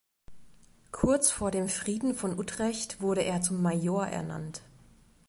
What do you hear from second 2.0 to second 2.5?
von